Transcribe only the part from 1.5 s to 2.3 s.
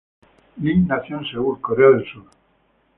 Corea del Sur.